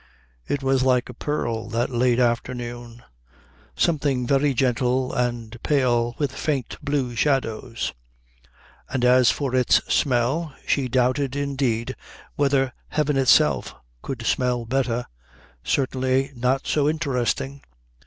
[0.47, 3.03] It was like a pearl that late afternoon,
[3.75, 7.93] something very gentle and pale, with faint blue shadows.
[8.89, 11.95] And as for its smell, she doubted, indeed,
[12.35, 15.05] whether heaven itself could smell better,
[15.63, 17.61] certainly not so interesting.